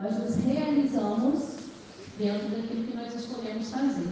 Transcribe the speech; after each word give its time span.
nós 0.00 0.16
nos 0.18 0.36
realizamos 0.44 1.58
dentro 2.18 2.48
daquilo 2.48 2.84
que 2.84 2.96
nós 2.96 3.14
escolhemos 3.14 3.70
fazer. 3.70 4.08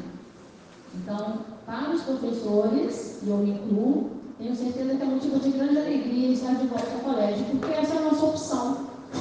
Então, 0.94 1.38
para 1.64 1.90
os 1.90 2.02
professores, 2.02 3.20
e 3.22 3.28
eu 3.28 3.36
me 3.38 3.50
incluo, 3.50 4.10
tenho 4.38 4.54
certeza 4.54 4.96
que 4.96 5.02
é 5.02 5.06
motivo 5.06 5.38
de 5.38 5.50
grande 5.50 5.78
alegria 5.78 6.32
estar 6.32 6.54
de 6.54 6.66
volta 6.66 6.92
ao 6.92 7.00
colégio, 7.00 7.44
porque 7.46 7.72
essa 7.72 7.94
é 7.94 7.98
a 7.98 8.02
nossa 8.02 8.24
opção, 8.24 8.72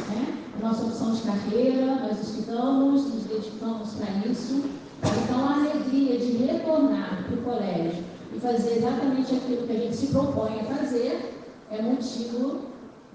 né? 0.09 0.37
A 0.57 0.67
nossa 0.67 0.85
opção 0.85 1.13
de 1.13 1.21
carreira, 1.21 1.95
nós 1.95 2.19
estudamos, 2.21 3.13
nos 3.13 3.23
dedicamos 3.23 3.93
para 3.93 4.29
isso. 4.29 4.63
Então, 5.23 5.47
a 5.47 5.53
alegria 5.55 6.17
de 6.17 6.37
retornar 6.37 7.25
para 7.27 7.35
o 7.35 7.41
colégio 7.43 8.03
e 8.33 8.39
fazer 8.39 8.77
exatamente 8.77 9.35
aquilo 9.35 9.67
que 9.67 9.71
a 9.71 9.79
gente 9.79 9.95
se 9.95 10.07
propõe 10.07 10.59
a 10.61 10.63
fazer 10.63 11.43
é 11.71 11.81
motivo 11.81 12.61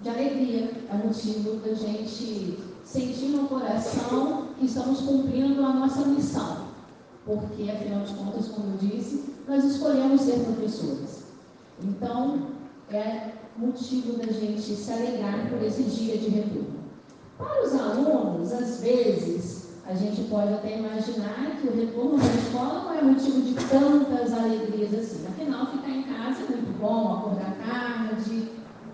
de 0.02 0.08
alegria, 0.08 0.70
é 0.90 1.06
motivo 1.06 1.56
da 1.56 1.74
gente 1.74 2.69
sentir 2.92 3.28
no 3.28 3.46
coração 3.46 4.48
que 4.58 4.66
estamos 4.66 5.00
cumprindo 5.00 5.64
a 5.64 5.72
nossa 5.72 6.04
missão. 6.06 6.70
Porque, 7.24 7.70
afinal 7.70 8.02
de 8.02 8.14
contas, 8.14 8.48
como 8.48 8.72
eu 8.72 8.78
disse, 8.78 9.32
nós 9.46 9.64
escolhemos 9.64 10.22
ser 10.22 10.40
professores. 10.40 11.22
Então, 11.82 12.48
é 12.90 13.30
motivo 13.56 14.18
da 14.18 14.32
gente 14.32 14.60
se 14.60 14.92
alegrar 14.92 15.48
por 15.48 15.62
esse 15.62 15.84
dia 15.84 16.18
de 16.18 16.28
retorno. 16.30 16.80
Para 17.38 17.64
os 17.64 17.74
alunos, 17.74 18.52
às 18.52 18.80
vezes, 18.80 19.68
a 19.86 19.94
gente 19.94 20.22
pode 20.22 20.52
até 20.52 20.78
imaginar 20.78 21.58
que 21.60 21.68
o 21.68 21.76
retorno 21.76 22.18
da 22.18 22.34
escola 22.34 22.84
não 22.84 22.94
é 22.94 23.02
motivo 23.02 23.40
de 23.42 23.54
tantas 23.54 24.32
alegrias 24.32 24.92
assim. 24.94 25.26
Afinal, 25.28 25.66
ficar 25.66 25.90
em 25.90 26.02
casa 26.02 26.42
é 26.42 26.56
muito 26.56 26.78
bom, 26.80 27.18
acordar 27.18 27.56
tarde, 27.64 28.48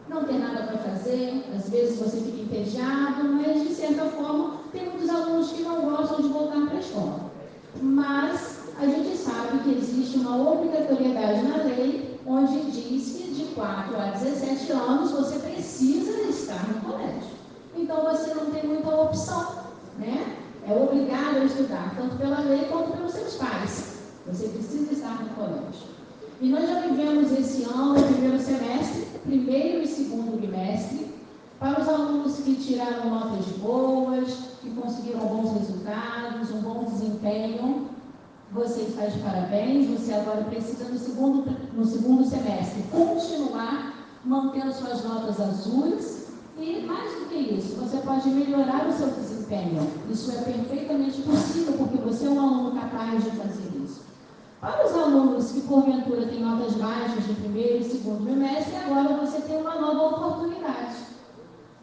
não 0.09 0.25
ter 0.25 0.39
nada 0.39 0.65
para 0.65 0.79
fazer, 0.79 1.45
às 1.57 1.69
vezes 1.71 1.99
você 1.99 2.19
fica 2.19 2.36
entediado, 2.47 3.25
mas 3.25 3.63
de 3.63 3.75
certa 3.75 4.05
forma 4.07 4.61
tem 4.73 4.89
muitos 4.89 5.11
alunos 5.11 5.53
que 5.53 5.63
não 5.63 5.83
gostam 5.83 6.23
de 6.23 6.29
voltar 6.29 6.67
para 6.67 6.77
a 6.77 6.81
escola. 6.81 7.31
Mas 7.83 8.59
a 8.81 8.87
gente 8.87 9.17
sabe 9.17 9.59
que 9.65 9.79
existe 9.79 10.19
uma 10.19 10.53
obrigatoriedade 10.53 11.43
na 11.43 11.57
lei 11.65 12.19
onde 12.27 12.71
diz 12.71 13.17
que 13.17 13.35
de 13.35 13.45
4 13.55 13.97
a 13.97 14.11
17 14.11 14.73
anos 14.73 15.11
você 15.11 15.39
precisa 15.39 16.13
estar 16.29 16.69
no 16.69 16.81
colégio. 16.81 17.37
Então 17.77 18.03
você 18.05 18.35
não 18.35 18.51
tem 18.51 18.67
muita 18.67 18.89
opção, 18.89 19.65
né? 19.99 20.37
É 20.69 20.73
obrigado 20.73 21.37
a 21.37 21.45
estudar, 21.45 21.95
tanto 21.97 22.17
pela 22.17 22.41
lei 22.41 22.65
quanto 22.65 22.93
pelos 22.93 23.13
seus 23.13 23.35
pais. 23.35 23.99
Você 24.27 24.49
precisa 24.49 24.93
estar 24.93 25.23
no 25.23 25.31
colégio. 25.31 25.97
E 26.41 26.49
nós 26.49 26.69
já 26.69 26.81
vivemos 26.81 27.31
esse 27.33 27.63
ano, 27.65 28.03
primeiro 28.03 28.39
semestre, 28.39 29.07
primeiro 29.25 29.83
e 29.83 29.87
segundo 29.87 30.41
bimestre, 30.41 31.06
para 31.59 31.81
os 31.81 31.89
alunos 31.89 32.37
que 32.37 32.55
tiraram 32.57 33.11
notas 33.11 33.47
boas, 33.59 34.31
que 34.61 34.71
conseguiram 34.71 35.21
bons 35.21 35.59
resultados, 35.59 36.51
um 36.51 36.61
bom 36.61 36.85
desempenho, 36.85 37.89
você 38.53 38.83
está 38.83 39.07
de 39.07 39.19
parabéns. 39.21 39.89
Você 39.89 40.13
agora 40.13 40.45
precisa, 40.45 40.85
no 40.85 40.99
segundo, 40.99 41.51
no 41.73 41.85
segundo 41.85 42.25
semestre, 42.25 42.83
continuar 42.91 43.95
mantendo 44.25 44.73
suas 44.73 45.05
notas 45.05 45.41
azuis 45.41 46.27
e, 46.59 46.85
mais 46.87 47.11
do 47.13 47.27
que 47.29 47.37
isso, 47.37 47.77
você 47.77 47.99
pode 47.99 48.29
melhorar 48.29 48.87
o 48.87 48.93
seu 48.93 49.09
desempenho. 49.09 49.89
Isso 50.11 50.31
é 50.33 50.43
perfeitamente 50.43 51.23
possível, 51.23 51.75
porque 51.79 51.99
você 51.99 52.27
é 52.27 52.31
um 52.31 52.41
aluno 52.41 52.81
capaz 52.81 53.25
de 53.25 53.31
fazer 53.31 53.71
isso. 53.83 54.03
Para 54.61 54.87
os 54.87 54.95
alunos 54.95 55.53
que 55.53 55.61
porventura 55.63 56.27
têm 56.27 56.41
notas 56.41 56.75
baixas 56.75 57.25
de 57.27 57.35
primeiro 57.35 57.79
e 57.79 57.85
segundo 57.85 58.25
bimestre, 58.25 58.77
agora 58.77 59.17
você 59.17 59.41
tem 59.43 59.61
uma 59.61 59.75
nova 59.75 60.17
oportunidade. 60.17 61.06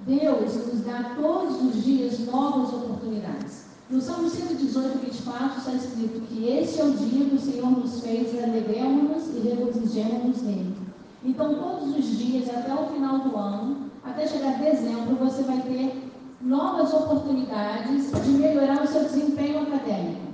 Deus 0.06 0.56
nos 0.56 0.86
dá 0.86 1.16
todos 1.16 1.62
os 1.62 1.84
dias 1.84 2.20
novas 2.20 2.74
oportunidades. 2.74 3.66
No 3.90 4.02
Salmo 4.02 4.30
118, 4.30 5.00
24 5.00 5.58
está 5.60 5.72
escrito 5.74 6.22
que 6.28 6.48
este 6.48 6.82
é 6.82 6.84
o 6.84 6.92
dia 6.94 7.26
que 7.26 7.36
o 7.36 7.40
Senhor 7.40 7.72
nos 7.72 8.02
fez 8.02 8.44
alegremos-nos 8.44 9.28
e 9.36 9.40
regozijemos-nos 9.40 10.42
nele. 10.42 10.76
Então, 11.24 11.56
todos 11.56 11.96
os 11.96 12.18
dias, 12.18 12.50
até 12.50 12.74
o 12.74 12.88
final 12.88 13.20
do 13.20 13.38
ano, 13.38 13.92
até 14.04 14.28
chegar 14.28 14.60
dezembro, 14.60 15.16
você 15.16 15.44
vai 15.44 15.62
ter 15.62 16.12
novas 16.42 16.94
oportunidades 16.94 18.12
de 18.12 18.30
melhorar 18.32 18.84
o 18.84 18.88
seu 18.88 19.04
desempenho 19.04 19.62
acadêmico 19.62 20.34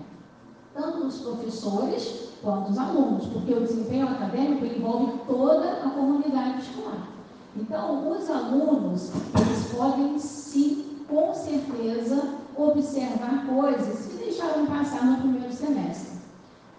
tanto 0.80 1.08
os 1.08 1.18
professores 1.20 2.30
quanto 2.42 2.72
os 2.72 2.78
alunos, 2.78 3.26
porque 3.28 3.54
o 3.54 3.62
desempenho 3.62 4.08
acadêmico 4.08 4.66
envolve 4.66 5.20
toda 5.28 5.70
a 5.72 5.90
comunidade 5.90 6.62
escolar. 6.62 7.19
Então, 7.56 8.12
os 8.12 8.30
alunos, 8.30 9.12
eles 9.36 9.74
podem 9.76 10.20
sim, 10.20 11.04
com 11.08 11.34
certeza, 11.34 12.36
observar 12.56 13.48
coisas 13.48 14.06
que 14.06 14.18
deixaram 14.24 14.66
passar 14.68 15.06
no 15.06 15.18
primeiro 15.18 15.54
semestre. 15.54 16.20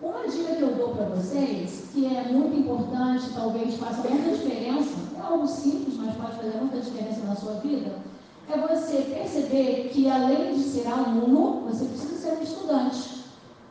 Uma 0.00 0.26
dica 0.28 0.54
que 0.54 0.62
eu 0.62 0.74
dou 0.76 0.88
para 0.90 1.06
vocês, 1.06 1.90
que 1.92 2.06
é 2.06 2.32
muito 2.32 2.58
importante, 2.58 3.34
talvez 3.34 3.74
faça 3.76 4.08
muita 4.08 4.30
diferença, 4.30 4.96
é 5.18 5.20
algo 5.20 5.46
simples, 5.46 5.96
mas 5.98 6.16
pode 6.16 6.36
fazer 6.36 6.56
muita 6.58 6.80
diferença 6.80 7.26
na 7.26 7.36
sua 7.36 7.54
vida, 7.54 7.92
é 8.48 8.58
você 8.58 9.02
perceber 9.02 9.90
que 9.92 10.08
além 10.08 10.54
de 10.54 10.62
ser 10.62 10.86
aluno, 10.86 11.62
você 11.68 11.84
precisa 11.84 12.16
ser 12.16 12.38
um 12.38 12.42
estudante. 12.42 13.24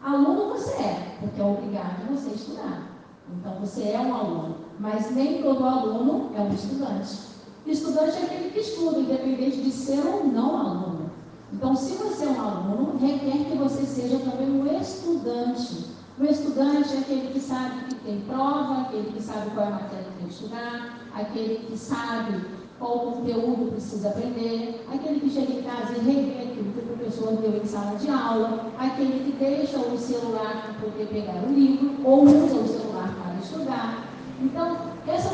Aluno 0.04 0.50
você 0.50 0.72
é, 0.74 1.18
porque 1.20 1.42
é 1.42 1.44
obrigado 1.44 2.08
você 2.10 2.30
a 2.30 2.34
estudar. 2.34 2.88
Então 3.34 3.54
você 3.60 3.90
é 3.90 4.00
um 4.00 4.14
aluno, 4.14 4.56
mas 4.80 5.14
nem 5.14 5.42
todo 5.42 5.66
aluno 5.66 6.32
é 6.36 6.42
um 6.42 6.54
estudante. 6.54 7.30
Estudante 7.66 8.18
é 8.18 8.24
aquele 8.24 8.50
que 8.52 8.60
estuda, 8.62 9.00
independente 9.00 9.58
de 9.58 9.72
ser 9.72 10.00
ou 10.06 10.24
não 10.24 10.58
aluno. 10.58 11.12
Então, 11.52 11.76
se 11.76 11.94
você 11.96 12.26
é 12.26 12.30
um 12.30 12.42
aluno, 12.42 12.98
requer 13.00 13.46
que 13.46 13.58
você 13.58 13.86
seja 13.86 14.20
também 14.20 14.50
um 14.50 14.80
estudante. 14.80 15.86
O 16.20 16.26
estudante 16.26 16.96
é 16.96 17.00
aquele 17.00 17.32
que 17.34 17.40
sabe 17.40 17.86
que 17.86 17.96
tem 17.96 18.22
prova, 18.22 18.82
aquele 18.82 19.12
que 19.12 19.22
sabe 19.22 19.52
qual 19.52 19.66
é 19.66 19.70
a 19.70 19.72
matéria 19.72 20.06
que 20.06 20.18
tem 20.18 20.28
que 20.28 20.34
estudar, 20.34 21.00
aquele 21.14 21.56
que 21.66 21.78
sabe 21.78 22.46
qual 22.78 23.00
conteúdo 23.00 23.72
precisa 23.72 24.10
aprender, 24.10 24.86
aquele 24.92 25.20
que 25.20 25.30
chega 25.30 25.54
em 25.54 25.64
casa 25.64 25.94
e 25.94 26.00
revê 26.00 26.42
aquilo 26.42 26.72
que 26.74 26.80
o 26.80 26.98
professor 26.98 27.38
deu 27.38 27.62
em 27.62 27.66
sala 27.66 27.98
de 27.98 28.10
aula, 28.10 28.72
aquele 28.78 29.32
que 29.32 29.38
deixa 29.38 29.78
o 29.80 29.98
celular 29.98 30.64
para 30.64 30.90
poder 30.90 31.08
pegar 31.08 31.44
o 31.44 31.54
livro 31.54 31.96
ou 32.04 32.24
usa 32.24 32.56
o 32.56 32.68
celular 32.68 33.14
para 33.22 33.36
estudar. 33.36 34.09
Então, 34.42 34.78
essa, 35.06 35.30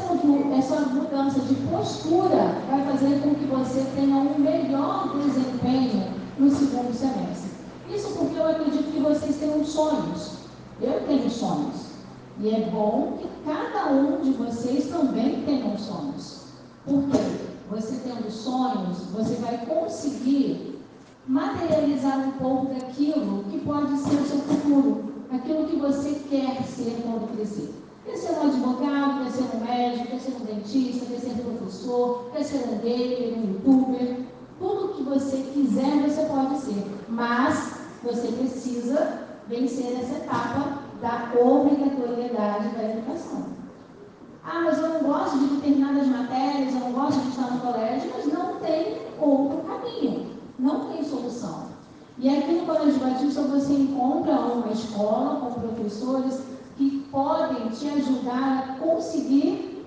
essa 0.57 0.81
mudança 0.87 1.39
de 1.41 1.55
postura 1.67 2.55
vai 2.69 2.83
fazer 2.85 3.21
com 3.21 3.35
que 3.35 3.45
você 3.45 3.85
tenha 3.95 4.15
um 4.15 4.39
melhor 4.39 5.15
desempenho 5.15 6.11
no 6.39 6.49
segundo 6.49 6.91
semestre. 6.91 7.51
Isso 7.89 8.09
porque 8.17 8.35
eu 8.35 8.47
acredito 8.47 8.91
que 8.91 8.99
vocês 8.99 9.35
tenham 9.37 9.63
sonhos. 9.63 10.31
Eu 10.81 11.05
tenho 11.05 11.29
sonhos. 11.29 11.85
E 12.39 12.49
é 12.49 12.69
bom 12.71 13.17
que 13.19 13.27
cada 13.45 13.91
um 13.91 14.21
de 14.21 14.31
vocês 14.31 14.87
também 14.87 15.43
tenha 15.45 15.77
sonhos. 15.77 16.45
Porque 16.83 17.17
você 17.69 17.99
tendo 18.03 18.29
sonhos, 18.31 18.97
você 19.13 19.35
vai 19.35 19.65
conseguir 19.67 20.79
materializar 21.27 22.27
um 22.27 22.31
pouco 22.31 22.73
daquilo 22.73 23.43
que 23.51 23.59
pode 23.59 23.97
ser 23.97 24.15
o 24.15 24.25
seu 24.25 24.39
futuro, 24.39 25.13
aquilo 25.31 25.67
que 25.67 25.75
você 25.75 26.21
quer 26.29 26.63
ser 26.63 27.01
quando 27.03 27.35
crescer. 27.35 27.84
Quer 28.05 28.17
ser 28.17 28.33
um 28.33 28.43
advogado, 28.43 29.23
quer 29.23 29.31
ser 29.31 29.55
um 29.55 29.65
médico, 29.65 30.07
quer 30.07 30.19
ser 30.19 30.35
um 30.39 30.45
dentista, 30.45 31.05
quer 31.07 31.19
ser 31.19 31.31
um 31.31 31.57
professor, 31.57 32.29
quer 32.31 32.43
ser 32.43 32.57
um 32.57 32.77
gamer, 32.77 33.33
um 33.35 33.53
youtuber. 33.53 34.17
Tudo 34.59 34.93
que 34.93 35.03
você 35.03 35.37
quiser, 35.37 36.07
você 36.07 36.23
pode 36.25 36.59
ser. 36.59 36.85
Mas 37.09 37.73
você 38.03 38.27
precisa 38.27 39.21
vencer 39.47 39.99
essa 39.99 40.17
etapa 40.17 40.83
da 41.01 41.31
obrigatoriedade 41.39 42.69
da 42.75 42.91
educação. 42.91 43.45
Ah, 44.43 44.61
mas 44.63 44.77
eu 44.77 44.89
não 44.89 44.99
gosto 45.01 45.39
de 45.39 45.55
determinadas 45.55 46.07
matérias, 46.07 46.73
eu 46.73 46.79
não 46.81 46.91
gosto 46.91 47.19
de 47.19 47.29
estar 47.29 47.51
no 47.51 47.59
colégio, 47.59 48.11
mas 48.15 48.31
não 48.31 48.55
tem 48.57 49.01
outro 49.19 49.57
caminho, 49.67 50.27
não 50.59 50.89
tem 50.89 51.03
solução. 51.03 51.65
E 52.19 52.29
aqui 52.29 52.51
no 52.51 52.65
Colégio 52.67 52.99
Batista 52.99 53.41
você 53.41 53.73
encontra 53.73 54.39
uma 54.39 54.71
escola 54.71 55.39
com 55.39 55.59
professores 55.59 56.54
podem 57.15 57.69
te 57.69 57.87
ajudar 57.87 58.59
a 58.59 58.73
conseguir 58.79 59.83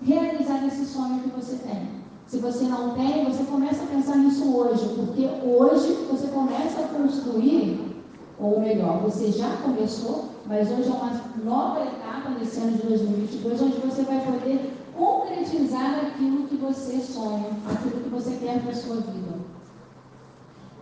realizar 0.00 0.64
esse 0.66 0.86
sonho 0.86 1.20
que 1.20 1.28
você 1.30 1.56
tem. 1.56 1.90
Se 2.26 2.38
você 2.38 2.64
não 2.64 2.94
tem, 2.94 3.24
você 3.24 3.42
começa 3.42 3.82
a 3.82 3.86
pensar 3.88 4.16
nisso 4.16 4.56
hoje, 4.56 4.88
porque 4.94 5.28
hoje 5.44 5.92
você 6.08 6.28
começa 6.28 6.80
a 6.80 6.88
construir, 6.88 8.00
ou 8.38 8.60
melhor, 8.60 9.00
você 9.00 9.32
já 9.32 9.56
começou 9.58 10.30
mas 10.50 10.68
hoje 10.68 10.88
é 10.88 10.92
uma 10.92 11.12
nova 11.44 11.80
etapa 11.84 12.30
nesse 12.30 12.58
ano 12.58 12.76
de 12.76 12.82
2022, 12.82 13.62
onde 13.62 13.76
você 13.86 14.02
vai 14.02 14.20
poder 14.20 14.72
concretizar 14.96 16.06
aquilo 16.06 16.48
que 16.48 16.56
você 16.56 16.98
sonha, 16.98 17.50
aquilo 17.70 18.02
que 18.02 18.08
você 18.08 18.36
quer 18.36 18.60
para 18.60 18.72
a 18.72 18.74
sua 18.74 18.96
vida. 18.96 19.38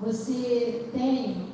Você 0.01 0.89
tem 0.95 1.33
em 1.33 1.48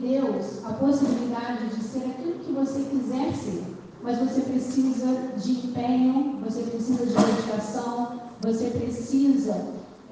Deus 0.00 0.64
a 0.64 0.72
possibilidade 0.72 1.68
de 1.68 1.82
ser 1.82 2.04
aquilo 2.06 2.38
que 2.40 2.52
você 2.52 2.82
quiser 2.90 3.34
ser, 3.34 3.62
mas 4.02 4.18
você 4.18 4.40
precisa 4.40 5.06
de 5.36 5.52
empenho, 5.52 6.38
você 6.42 6.62
precisa 6.62 7.06
de 7.06 7.14
dedicação, 7.14 8.20
você 8.40 8.70
precisa 8.70 9.66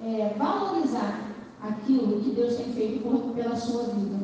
é, 0.04 0.34
valorizar 0.38 1.28
aquilo 1.62 2.20
que 2.20 2.30
Deus 2.30 2.56
tem 2.56 2.72
feito 2.72 3.02
por, 3.02 3.34
pela 3.34 3.56
sua 3.56 3.84
vida. 3.84 4.18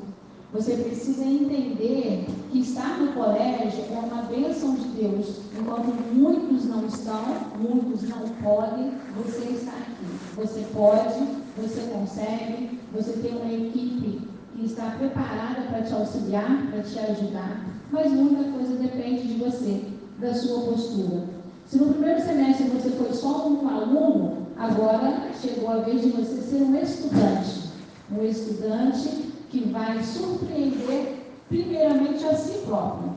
Você 0.53 0.77
precisa 0.77 1.25
entender 1.25 2.27
que 2.53 2.61
estar 2.61 3.01
no 3.01 3.13
colégio 3.13 3.85
é 3.91 3.99
uma 3.99 4.23
bênção 4.23 4.77
de 4.77 4.89
Deus. 4.91 5.41
Enquanto 5.59 5.93
muitos 6.15 6.65
não 6.67 6.87
estão, 6.87 7.25
muitos 7.59 8.09
não 8.09 8.29
podem, 8.41 8.93
você 9.17 9.47
está 9.47 9.73
aqui. 9.73 10.07
Você 10.37 10.65
pode, 10.73 11.27
você 11.57 11.81
consegue, 11.93 12.79
você 12.93 13.15
tem 13.15 13.33
uma 13.37 13.53
equipe 13.53 14.34
que 14.55 14.67
está 14.67 14.91
preparada 14.99 15.63
para 15.69 15.83
te 15.83 15.93
auxiliar, 15.93 16.67
para 16.71 16.83
te 16.83 16.99
ajudar, 16.99 17.65
mas 17.91 18.13
muita 18.13 18.45
coisa 18.51 18.77
depende 18.77 19.29
de 19.29 19.35
você, 19.35 19.85
da 20.19 20.33
sua 20.35 20.61
postura. 20.61 21.25
Se 21.67 21.79
no 21.79 21.93
primeiro 21.93 22.21
semestre 22.21 22.69
você 22.69 22.91
foi 22.91 23.13
só 23.13 23.49
um 23.49 23.69
aluno, 23.69 24.47
agora 24.57 25.31
chegou 25.41 25.71
a 25.71 25.79
vez 25.79 26.03
de 26.03 26.11
você 26.11 26.41
ser 26.43 26.63
um 26.63 26.75
estudante. 26.77 27.65
Um 28.13 28.23
estudante 28.23 29.09
que 29.51 29.61
vai 29.71 30.03
surpreender 30.03 31.25
primeiramente 31.49 32.25
a 32.27 32.35
si 32.35 32.59
próprio. 32.67 33.15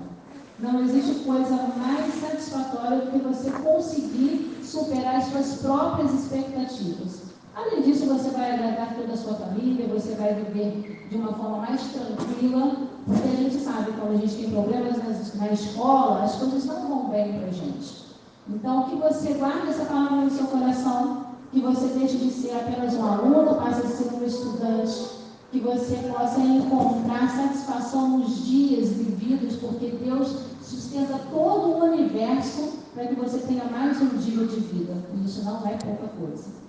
Não 0.59 0.81
existe 0.81 1.23
coisa 1.23 1.55
mais 1.77 2.13
satisfatória 2.15 2.97
do 3.01 3.11
que 3.11 3.19
você 3.19 3.51
conseguir 3.51 4.57
superar 4.63 5.17
as 5.17 5.25
suas 5.25 5.61
próprias 5.61 6.13
expectativas. 6.13 7.26
Além 7.57 7.81
disso, 7.81 8.05
você 8.05 8.29
vai 8.29 8.51
agradar 8.51 8.93
toda 8.93 9.13
a 9.13 9.17
sua 9.17 9.33
família, 9.33 9.87
você 9.87 10.13
vai 10.13 10.35
viver 10.35 11.07
de 11.09 11.17
uma 11.17 11.33
forma 11.33 11.57
mais 11.57 11.81
tranquila, 11.87 12.71
porque 13.03 13.27
a 13.27 13.35
gente 13.35 13.55
sabe 13.55 13.93
quando 13.93 14.13
a 14.13 14.17
gente 14.17 14.35
tem 14.35 14.51
problemas 14.51 15.33
na 15.33 15.51
escola, 15.51 16.23
as 16.23 16.35
coisas 16.35 16.65
não 16.65 16.87
vão 16.87 17.09
bem 17.09 17.33
para 17.33 17.47
a 17.47 17.51
gente. 17.51 18.05
Então, 18.47 18.83
que 18.83 18.95
você 18.97 19.33
guarde 19.33 19.69
essa 19.69 19.85
palavra 19.85 20.17
no 20.17 20.29
seu 20.29 20.45
coração, 20.45 21.25
que 21.51 21.59
você 21.59 21.87
deixe 21.97 22.17
de 22.17 22.29
ser 22.29 22.51
apenas 22.51 22.93
um 22.93 23.03
aluno, 23.03 23.55
passe 23.55 23.81
a 23.81 23.89
ser 23.89 24.13
um 24.13 24.23
estudante 24.23 25.17
que 25.51 25.59
você 25.59 25.95
possa 26.15 26.39
encontrar 26.39 27.27
satisfação 27.27 28.19
nos 28.19 28.45
dias 28.45 28.89
vividos, 28.89 29.55
porque 29.55 29.97
Deus 30.03 30.41
sustenta 30.61 31.19
todo 31.31 31.69
o 31.69 31.83
universo 31.85 32.73
para 32.93 33.07
que 33.07 33.15
você 33.15 33.39
tenha 33.39 33.63
mais 33.63 33.99
um 33.99 34.09
dia 34.09 34.45
de 34.45 34.59
vida. 34.59 34.93
E 35.15 35.25
isso 35.25 35.43
não 35.43 35.65
é 35.65 35.75
pouca 35.77 36.07
coisa. 36.19 36.66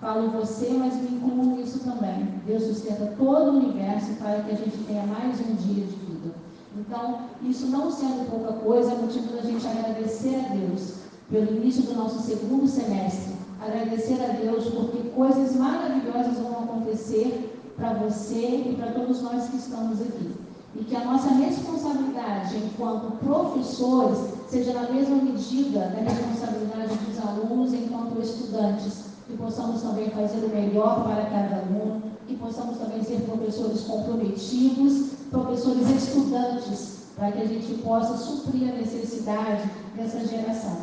Falo 0.00 0.30
você, 0.30 0.70
mas 0.78 0.94
me 0.94 1.16
incluo 1.16 1.56
nisso 1.56 1.80
também. 1.80 2.28
Deus 2.46 2.62
sustenta 2.62 3.14
todo 3.18 3.50
o 3.50 3.56
universo 3.56 4.12
para 4.14 4.42
que 4.42 4.52
a 4.52 4.56
gente 4.56 4.78
tenha 4.86 5.04
mais 5.04 5.40
um 5.40 5.54
dia 5.56 5.84
de 5.86 5.96
vida. 5.96 6.34
Então, 6.76 7.22
isso 7.42 7.66
não 7.66 7.90
sendo 7.90 8.30
pouca 8.30 8.52
coisa, 8.52 8.92
é 8.92 8.96
motivo 8.96 9.32
da 9.34 9.42
gente 9.42 9.66
agradecer 9.66 10.36
a 10.36 10.54
Deus 10.54 10.94
pelo 11.28 11.56
início 11.56 11.82
do 11.82 11.94
nosso 11.96 12.20
segundo 12.20 12.68
semestre. 12.68 13.34
Agradecer 13.60 14.22
a 14.22 14.34
Deus 14.34 14.66
porque 14.66 15.08
coisas 15.08 15.56
maravilhosas 15.56 16.38
vão 16.38 16.62
acontecer 16.62 17.52
para 17.76 17.94
você 17.94 18.68
e 18.70 18.76
para 18.78 18.92
todos 18.92 19.20
nós 19.22 19.48
que 19.48 19.56
estamos 19.56 20.00
aqui. 20.00 20.32
E 20.76 20.84
que 20.84 20.94
a 20.94 21.04
nossa 21.04 21.30
responsabilidade 21.30 22.56
enquanto 22.56 23.16
professores 23.16 24.32
seja 24.48 24.74
na 24.74 24.92
mesma 24.92 25.16
medida 25.16 25.80
da 25.80 26.00
responsabilidade 26.02 26.94
dos 26.94 27.18
alunos 27.18 27.74
enquanto 27.74 28.20
estudantes. 28.20 29.07
Que 29.28 29.36
possamos 29.36 29.82
também 29.82 30.10
fazer 30.10 30.44
o 30.44 30.48
melhor 30.48 31.04
para 31.04 31.26
cada 31.26 31.56
aluno, 31.56 32.02
que 32.26 32.34
possamos 32.34 32.78
também 32.78 33.04
ser 33.04 33.20
professores 33.20 33.82
comprometidos, 33.82 35.10
professores 35.30 35.88
estudantes, 35.90 36.98
para 37.14 37.32
que 37.32 37.42
a 37.42 37.46
gente 37.46 37.74
possa 37.82 38.16
suprir 38.16 38.72
a 38.72 38.76
necessidade 38.76 39.70
dessa 39.94 40.26
geração, 40.26 40.78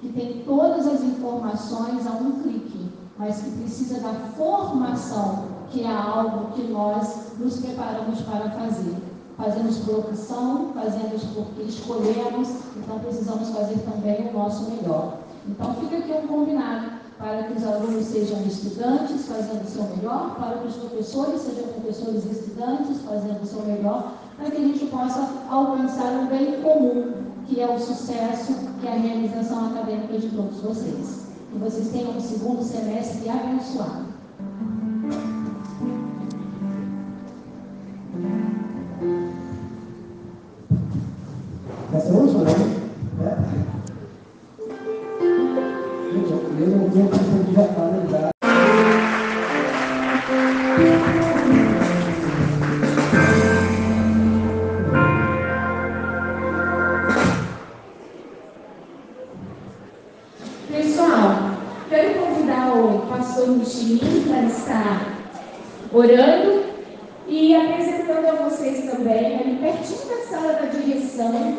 que 0.00 0.12
tem 0.12 0.44
todas 0.46 0.86
as 0.86 1.02
informações 1.02 2.06
a 2.06 2.10
um 2.12 2.40
clique, 2.42 2.88
mas 3.18 3.42
que 3.42 3.50
precisa 3.50 4.00
da 4.00 4.14
formação 4.36 5.58
que 5.70 5.84
é 5.84 5.90
algo 5.90 6.52
que 6.52 6.62
nós 6.62 7.32
nos 7.38 7.58
preparamos 7.58 8.20
para 8.22 8.50
fazer. 8.50 8.96
Fazemos 9.36 9.78
por 9.78 10.00
opção, 10.00 10.72
fazemos 10.74 11.22
porque 11.34 11.62
escolhemos, 11.62 12.48
então 12.76 12.98
precisamos 12.98 13.50
fazer 13.50 13.78
também 13.80 14.28
o 14.28 14.32
nosso 14.32 14.70
melhor. 14.70 15.18
Então 15.46 15.74
fica 15.74 15.98
aqui 15.98 16.12
um 16.12 16.26
combinado 16.26 16.97
para 17.18 17.42
que 17.42 17.54
os 17.54 17.64
alunos 17.64 18.06
sejam 18.06 18.40
estudantes, 18.42 19.26
fazendo 19.26 19.64
o 19.64 19.68
seu 19.68 19.82
melhor, 19.96 20.36
para 20.36 20.58
que 20.58 20.68
os 20.68 20.76
professores 20.76 21.42
sejam 21.42 21.64
professores 21.72 22.24
estudantes, 22.24 23.00
fazendo 23.02 23.42
o 23.42 23.46
seu 23.46 23.62
melhor, 23.62 24.12
para 24.36 24.50
que 24.50 24.56
a 24.56 24.60
gente 24.60 24.86
possa 24.86 25.28
alcançar 25.50 26.12
um 26.12 26.26
bem 26.26 26.62
comum, 26.62 27.12
que 27.46 27.60
é 27.60 27.66
o 27.68 27.78
sucesso, 27.78 28.54
que 28.80 28.86
é 28.86 28.92
a 28.92 28.98
realização 28.98 29.66
acadêmica 29.66 30.18
de 30.18 30.28
todos 30.28 30.60
vocês. 30.60 31.26
Que 31.50 31.58
vocês 31.58 31.88
tenham 31.88 32.10
um 32.10 32.20
segundo 32.20 32.62
semestre 32.62 33.28
abençoado. 33.28 34.08
Orando 65.92 66.64
e 67.26 67.54
apresentando 67.54 68.26
a 68.26 68.48
vocês 68.48 68.90
também, 68.90 69.38
ali 69.38 69.56
pertinho 69.56 70.08
da 70.08 70.26
sala 70.26 70.52
da 70.54 70.66
direção, 70.66 71.58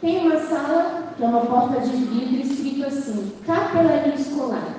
tem 0.00 0.20
uma 0.20 0.38
sala, 0.40 1.12
que 1.16 1.22
é 1.22 1.26
uma 1.26 1.46
porta 1.46 1.80
de 1.80 1.96
vidro, 1.96 2.40
escrito 2.40 2.86
assim, 2.86 3.32
capelania 3.46 4.14
escolar. 4.14 4.76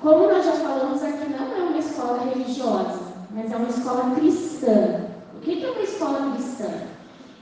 Como 0.00 0.28
nós 0.28 0.44
já 0.44 0.52
falamos 0.52 1.02
aqui, 1.02 1.30
não 1.30 1.56
é 1.56 1.68
uma 1.68 1.78
escola 1.78 2.24
religiosa, 2.24 3.00
mas 3.30 3.52
é 3.52 3.56
uma 3.56 3.68
escola 3.68 4.14
cristã. 4.16 5.06
O 5.36 5.40
que 5.40 5.64
é 5.64 5.70
uma 5.70 5.82
escola 5.82 6.32
cristã? 6.34 6.70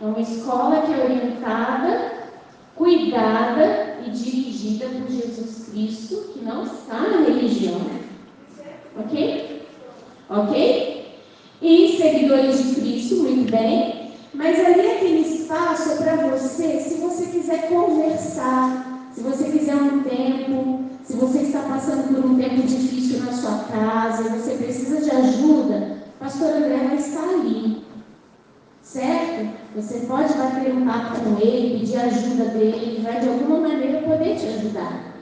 É 0.00 0.04
uma 0.04 0.20
escola 0.20 0.82
que 0.82 0.92
é 0.92 1.04
orientada, 1.04 2.12
cuidada 2.76 3.96
e 4.04 4.10
dirigida 4.10 4.86
por 4.86 5.10
Jesus 5.10 5.68
Cristo, 5.70 6.32
que 6.32 6.44
não 6.44 6.62
está 6.62 7.00
na 7.00 7.20
religião. 7.22 7.97
Ok? 8.98 9.62
Ok? 10.28 10.98
E 11.62 11.96
seguidores 11.96 12.62
de 12.62 12.74
Cristo, 12.74 13.16
muito 13.16 13.50
bem. 13.50 14.12
Mas 14.34 14.58
ali 14.58 14.90
aquele 14.90 15.20
espaço 15.20 15.90
é 15.90 15.96
para 15.96 16.16
você, 16.28 16.80
se 16.80 16.94
você 16.96 17.26
quiser 17.26 17.68
conversar, 17.68 19.10
se 19.12 19.22
você 19.22 19.50
quiser 19.50 19.74
um 19.74 20.02
tempo, 20.02 20.84
se 21.02 21.16
você 21.16 21.38
está 21.40 21.60
passando 21.60 22.14
por 22.14 22.24
um 22.24 22.36
tempo 22.36 22.62
difícil 22.62 23.20
na 23.20 23.32
sua 23.32 23.64
casa, 23.64 24.28
você 24.28 24.52
precisa 24.52 25.00
de 25.00 25.10
ajuda, 25.10 25.96
pastor 26.20 26.50
André 26.50 26.76
vai 26.76 26.96
estar 26.96 27.24
ali. 27.24 27.82
Certo? 28.82 29.48
Você 29.74 30.06
pode 30.06 30.34
bater 30.34 30.72
um 30.72 30.86
papo 30.86 31.20
com 31.20 31.40
ele, 31.40 31.80
pedir 31.80 31.96
ajuda 31.98 32.44
dele, 32.46 32.76
ele 32.76 33.02
vai 33.02 33.20
de 33.20 33.28
alguma 33.28 33.60
maneira 33.68 34.02
poder 34.02 34.36
te 34.36 34.46
ajudar. 34.46 35.17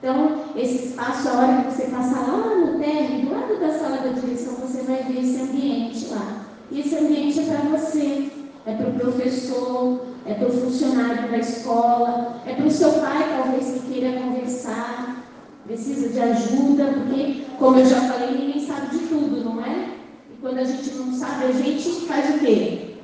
Então, 0.00 0.44
esse 0.56 0.86
espaço, 0.86 1.28
a 1.28 1.32
hora 1.32 1.62
que 1.62 1.70
você 1.70 1.82
passar 1.84 2.26
lá 2.26 2.54
no 2.56 2.78
térreo, 2.78 3.26
do 3.26 3.32
lado 3.32 3.60
da 3.60 3.78
sala 3.78 3.98
da 3.98 4.08
direção, 4.08 4.54
você 4.54 4.82
vai 4.82 5.02
ver 5.02 5.20
esse 5.20 5.42
ambiente 5.42 6.08
lá. 6.08 6.46
E 6.70 6.80
esse 6.80 6.96
ambiente 6.96 7.40
é 7.40 7.44
para 7.44 7.78
você 7.78 8.30
é 8.66 8.74
para 8.74 8.88
o 8.88 8.92
professor, 8.92 10.00
é 10.26 10.34
para 10.34 10.48
o 10.48 10.52
funcionário 10.52 11.30
da 11.30 11.38
escola, 11.38 12.40
é 12.46 12.54
para 12.54 12.66
o 12.66 12.70
seu 12.70 12.92
pai, 12.92 13.36
talvez, 13.36 13.72
que 13.72 13.92
queira 13.92 14.20
conversar, 14.20 15.24
precisa 15.66 16.08
de 16.10 16.20
ajuda, 16.20 16.84
porque, 16.86 17.44
como 17.58 17.78
eu 17.78 17.86
já 17.86 18.00
falei, 18.02 18.38
ninguém 18.38 18.66
sabe 18.66 18.96
de 18.96 19.06
tudo, 19.06 19.44
não 19.44 19.64
é? 19.64 19.90
E 20.30 20.36
quando 20.40 20.58
a 20.58 20.64
gente 20.64 20.90
não 20.94 21.12
sabe, 21.12 21.46
a 21.46 21.52
gente 21.52 22.06
faz 22.06 22.34
o 22.34 22.38
quê? 22.38 22.96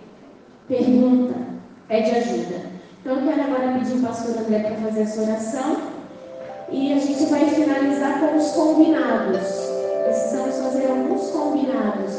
Pergunta, 0.68 1.34
pede 1.88 2.10
ajuda. 2.10 2.76
Então, 3.00 3.16
eu 3.18 3.26
quero 3.26 3.42
agora 3.42 3.78
pedir 3.78 3.96
o 3.96 4.02
pastor 4.02 4.38
André 4.38 4.58
para 4.58 4.76
fazer 4.76 5.02
essa 5.02 5.22
oração 5.22 5.95
e 6.70 6.92
a 6.92 6.98
gente 6.98 7.26
vai 7.26 7.48
finalizar 7.48 8.20
com 8.20 8.36
os 8.36 8.50
combinados. 8.50 9.46
Precisamos 10.04 10.56
fazer 10.56 10.86
alguns 10.88 11.30
combinados 11.30 12.12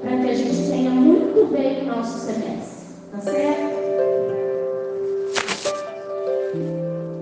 para 0.00 0.18
que 0.18 0.30
a 0.30 0.34
gente 0.34 0.70
tenha 0.70 0.90
muito 0.90 1.46
bem 1.52 1.82
o 1.82 1.86
nosso 1.86 2.18
semestre. 2.18 2.86
Tá 3.12 3.20
certo? 3.20 3.74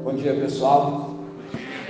Bom 0.04 0.14
dia, 0.14 0.34
pessoal. 0.34 1.14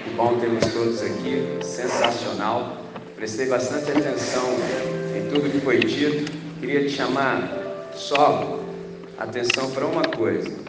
Que 0.04 0.10
bom 0.10 0.38
termos 0.38 0.64
todos 0.72 1.02
aqui. 1.02 1.58
Sensacional. 1.62 2.76
Prestei 3.16 3.46
bastante 3.46 3.90
atenção 3.90 4.44
em 5.16 5.28
tudo 5.30 5.50
que 5.50 5.60
foi 5.60 5.78
dito. 5.80 6.32
Queria 6.60 6.80
te 6.82 6.90
chamar 6.90 7.58
só 7.94 8.58
atenção 9.18 9.70
para 9.70 9.86
uma 9.86 10.02
coisa. 10.02 10.61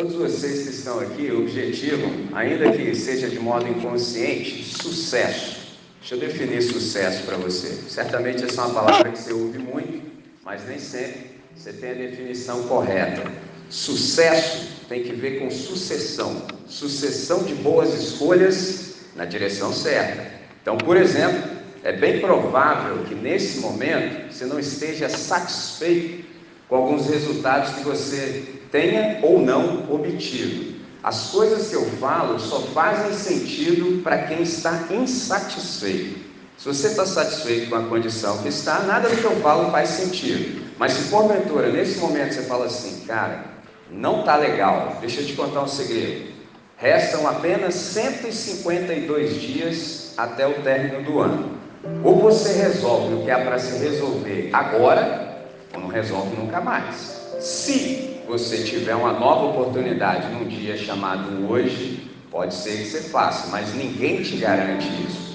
Todos 0.00 0.14
vocês 0.14 0.62
que 0.62 0.70
estão 0.70 0.98
aqui 0.98 1.30
objetivam, 1.30 2.10
ainda 2.32 2.72
que 2.72 2.94
seja 2.94 3.28
de 3.28 3.38
modo 3.38 3.68
inconsciente, 3.68 4.64
sucesso. 4.64 5.76
Deixa 5.98 6.14
eu 6.14 6.20
definir 6.20 6.62
sucesso 6.62 7.22
para 7.24 7.36
você. 7.36 7.68
Certamente 7.86 8.42
essa 8.42 8.62
é 8.62 8.64
uma 8.64 8.72
palavra 8.72 9.10
que 9.10 9.18
você 9.18 9.34
ouve 9.34 9.58
muito, 9.58 10.00
mas 10.42 10.66
nem 10.66 10.78
sempre 10.78 11.32
você 11.54 11.70
tem 11.74 11.90
a 11.90 11.94
definição 11.94 12.62
correta. 12.62 13.30
Sucesso 13.68 14.86
tem 14.88 15.02
que 15.02 15.12
ver 15.12 15.38
com 15.38 15.50
sucessão 15.50 16.46
sucessão 16.66 17.42
de 17.42 17.54
boas 17.56 17.92
escolhas 17.92 18.94
na 19.14 19.26
direção 19.26 19.70
certa. 19.70 20.32
Então, 20.62 20.78
por 20.78 20.96
exemplo, 20.96 21.42
é 21.84 21.92
bem 21.92 22.20
provável 22.20 23.04
que 23.04 23.14
nesse 23.14 23.58
momento 23.58 24.32
você 24.32 24.46
não 24.46 24.58
esteja 24.58 25.10
satisfeito 25.10 26.24
com 26.70 26.76
alguns 26.76 27.06
resultados 27.06 27.74
que 27.74 27.82
você 27.82 28.59
tenha 28.70 29.18
ou 29.22 29.40
não 29.40 29.92
obtido. 29.92 30.80
As 31.02 31.30
coisas 31.30 31.68
que 31.68 31.76
eu 31.76 31.84
falo 31.98 32.38
só 32.38 32.60
fazem 32.60 33.12
sentido 33.12 34.02
para 34.02 34.18
quem 34.24 34.42
está 34.42 34.86
insatisfeito. 34.90 36.20
Se 36.58 36.66
você 36.66 36.88
está 36.88 37.06
satisfeito 37.06 37.70
com 37.70 37.76
a 37.76 37.84
condição 37.84 38.36
que 38.42 38.48
está, 38.48 38.80
nada 38.80 39.08
do 39.08 39.16
que 39.16 39.24
eu 39.24 39.36
falo 39.40 39.70
faz 39.70 39.88
sentido. 39.88 40.62
Mas 40.78 40.92
se 40.92 41.08
porventura, 41.08 41.70
nesse 41.70 41.98
momento, 41.98 42.34
você 42.34 42.42
fala 42.42 42.66
assim, 42.66 43.06
cara, 43.06 43.44
não 43.90 44.20
está 44.20 44.36
legal, 44.36 44.98
deixa 45.00 45.22
eu 45.22 45.26
te 45.26 45.32
contar 45.32 45.62
um 45.62 45.68
segredo. 45.68 46.30
Restam 46.76 47.26
apenas 47.26 47.74
152 47.74 49.40
dias 49.40 50.14
até 50.18 50.46
o 50.46 50.62
término 50.62 51.02
do 51.02 51.18
ano. 51.18 51.58
Ou 52.04 52.20
você 52.20 52.52
resolve 52.52 53.14
o 53.14 53.24
que 53.24 53.30
há 53.30 53.38
para 53.38 53.58
se 53.58 53.78
resolver 53.78 54.50
agora, 54.52 55.46
ou 55.74 55.80
não 55.80 55.88
resolve 55.88 56.36
nunca 56.36 56.60
mais. 56.60 57.20
Se 57.40 58.19
você 58.30 58.62
tiver 58.62 58.94
uma 58.94 59.12
nova 59.12 59.46
oportunidade 59.46 60.28
num 60.32 60.46
dia 60.46 60.76
chamado 60.76 61.50
hoje, 61.50 62.10
pode 62.30 62.54
ser 62.54 62.78
que 62.78 62.84
você 62.84 63.00
faça, 63.02 63.48
mas 63.48 63.74
ninguém 63.74 64.22
te 64.22 64.36
garante 64.36 64.86
isso 65.06 65.30